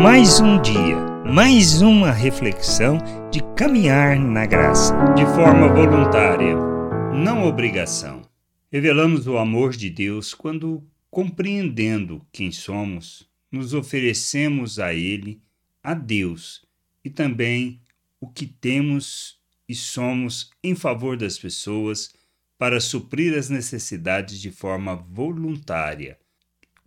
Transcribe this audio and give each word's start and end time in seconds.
Mais 0.00 0.38
um 0.38 0.62
dia, 0.62 0.96
mais 1.26 1.82
uma 1.82 2.12
reflexão 2.12 2.98
de 3.32 3.40
caminhar 3.56 4.16
na 4.16 4.46
graça, 4.46 4.94
de 5.14 5.24
forma 5.26 5.66
voluntária, 5.66 6.54
não 7.12 7.44
obrigação. 7.44 8.22
Revelamos 8.70 9.26
o 9.26 9.36
amor 9.36 9.72
de 9.72 9.90
Deus 9.90 10.32
quando, 10.32 10.86
compreendendo 11.10 12.24
quem 12.30 12.52
somos, 12.52 13.28
nos 13.50 13.74
oferecemos 13.74 14.78
a 14.78 14.94
Ele, 14.94 15.42
a 15.82 15.94
Deus 15.94 16.64
e 17.04 17.10
também 17.10 17.80
o 18.20 18.28
que 18.28 18.46
temos 18.46 19.40
e 19.68 19.74
somos 19.74 20.50
em 20.62 20.76
favor 20.76 21.16
das 21.16 21.36
pessoas 21.36 22.14
para 22.56 22.80
suprir 22.80 23.36
as 23.36 23.50
necessidades 23.50 24.40
de 24.40 24.52
forma 24.52 24.94
voluntária. 24.94 26.16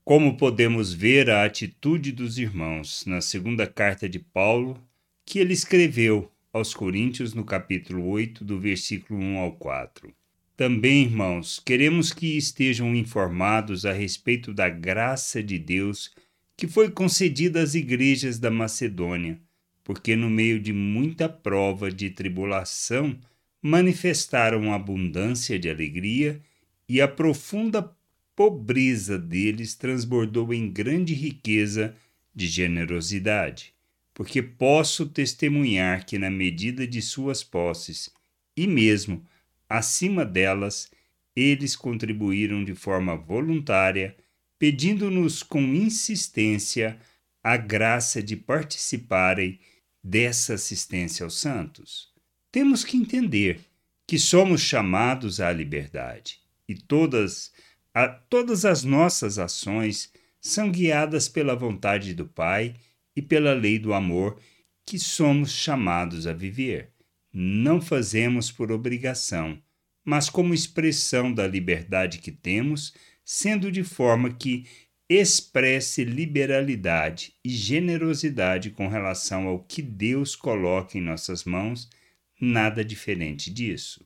Como 0.04 0.36
podemos 0.36 0.92
ver 0.92 1.30
a 1.30 1.46
atitude 1.46 2.12
dos 2.12 2.40
irmãos 2.40 3.06
na 3.06 3.22
segunda 3.22 3.68
carta 3.68 4.10
de 4.10 4.18
Paulo, 4.18 4.82
que 5.24 5.38
ele 5.38 5.54
escreveu 5.54 6.32
aos 6.52 6.74
Coríntios 6.74 7.36
no 7.36 7.46
capítulo 7.46 8.08
8, 8.08 8.44
do 8.44 8.60
versículo 8.60 9.20
1 9.20 9.38
ao 9.38 9.52
4. 9.52 10.12
Também, 10.58 11.04
irmãos, 11.04 11.62
queremos 11.64 12.12
que 12.12 12.36
estejam 12.36 12.96
informados 12.96 13.86
a 13.86 13.94
respeito 13.94 14.52
da 14.52 14.68
graça 14.68 15.42
de 15.42 15.60
Deus 15.60 16.12
que 16.58 16.68
foi 16.68 16.90
concedida 16.90 17.62
às 17.62 17.76
igrejas 17.76 18.40
da 18.40 18.50
Macedônia, 18.50 19.40
porque 19.84 20.16
no 20.16 20.32
meio 20.32 20.60
de 20.60 20.74
muita 20.74 21.30
prova 21.30 21.92
de 21.92 22.10
tribulação, 22.10 23.18
manifestaram 23.62 24.74
abundância 24.74 25.60
de 25.60 25.70
alegria 25.70 26.42
e 26.90 27.00
a 27.00 27.08
profunda 27.08 27.96
pobreza 28.42 29.20
deles 29.20 29.76
transbordou 29.76 30.52
em 30.52 30.68
grande 30.68 31.14
riqueza 31.14 31.96
de 32.34 32.48
generosidade. 32.48 33.72
Porque 34.16 34.42
posso 34.42 35.06
testemunhar 35.06 36.08
que, 36.08 36.18
na 36.18 36.32
medida 36.32 36.88
de 36.88 37.04
suas 37.04 37.44
posses, 37.44 38.10
e 38.58 38.66
mesmo 38.66 39.24
acima 39.70 40.26
delas, 40.26 40.90
eles 41.36 41.76
contribuíram 41.76 42.64
de 42.64 42.74
forma 42.74 43.16
voluntária, 43.16 44.18
pedindo-nos 44.58 45.44
com 45.44 45.62
insistência 45.62 47.00
a 47.44 47.56
graça 47.56 48.24
de 48.24 48.36
participarem 48.36 49.60
dessa 50.04 50.56
assistência 50.56 51.24
aos 51.24 51.40
santos. 51.40 52.12
Temos 52.52 52.84
que 52.84 52.98
entender 52.98 53.60
que 54.08 54.18
somos 54.18 54.62
chamados 54.62 55.40
à 55.40 55.52
liberdade 55.52 56.40
e 56.68 56.74
todas, 56.74 57.52
a, 57.94 58.08
todas 58.08 58.66
as 58.66 58.84
nossas 58.84 59.38
ações 59.38 60.12
são 60.40 60.72
guiadas 60.72 61.28
pela 61.28 61.56
vontade 61.56 62.14
do 62.14 62.26
Pai 62.26 62.76
e 63.16 63.22
pela 63.22 63.54
lei 63.54 63.78
do 63.78 63.94
amor 63.94 64.40
que 64.86 64.98
somos 64.98 65.52
chamados 65.52 66.26
a 66.26 66.34
viver. 66.34 66.92
Não 67.34 67.80
fazemos 67.80 68.52
por 68.52 68.72
obrigação, 68.72 69.62
mas 70.04 70.30
como 70.30 70.54
expressão 70.54 71.32
da 71.32 71.48
liberdade 71.48 72.18
que 72.20 72.32
temos, 72.32 72.94
sendo 73.24 73.72
de 73.72 73.84
forma 73.84 74.34
que 74.34 74.66
expresse 75.08 76.04
liberalidade 76.04 77.36
e 77.44 77.50
generosidade 77.50 78.72
com 78.72 78.88
relação 78.88 79.48
ao 79.48 79.60
que 79.60 79.82
Deus 79.82 80.36
coloca 80.36 80.98
em 80.98 81.02
nossas 81.02 81.44
mãos 81.44 81.90
nada 82.40 82.84
diferente 82.84 83.52
disso. 83.52 84.04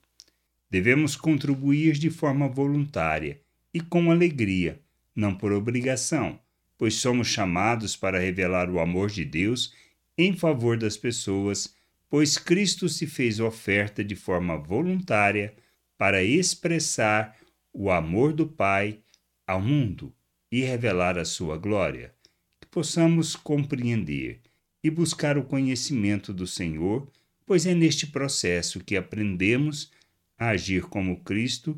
Devemos 0.70 1.16
contribuir 1.16 1.94
de 1.94 2.10
forma 2.10 2.50
voluntária 2.50 3.45
e 3.76 3.82
com 3.82 4.10
alegria, 4.10 4.80
não 5.14 5.36
por 5.36 5.52
obrigação, 5.52 6.40
pois 6.78 6.94
somos 6.94 7.28
chamados 7.28 7.94
para 7.94 8.18
revelar 8.18 8.70
o 8.70 8.80
amor 8.80 9.10
de 9.10 9.26
Deus 9.26 9.74
em 10.18 10.34
favor 10.34 10.78
das 10.78 10.96
pessoas, 10.96 11.76
pois 12.10 12.38
Cristo 12.38 12.88
se 12.88 13.06
fez 13.06 13.42
oferta 13.42 14.02
de 14.02 14.16
forma 14.16 14.58
voluntária 14.58 15.54
para 15.98 16.24
expressar 16.24 17.36
o 17.74 17.92
amor 17.92 18.32
do 18.32 18.48
Pai 18.48 19.02
ao 19.46 19.60
mundo 19.60 20.16
e 20.50 20.62
revelar 20.62 21.18
a 21.18 21.26
sua 21.26 21.58
glória. 21.58 22.16
Que 22.62 22.68
possamos 22.68 23.36
compreender 23.36 24.40
e 24.82 24.90
buscar 24.90 25.38
o 25.38 25.44
conhecimento 25.44 26.34
do 26.34 26.48
Senhor 26.48 27.12
pois 27.46 27.66
é 27.66 27.76
neste 27.76 28.08
processo 28.08 28.80
que 28.80 28.96
aprendemos 28.96 29.92
a 30.38 30.50
agir 30.50 30.84
como 30.84 31.20
Cristo 31.26 31.78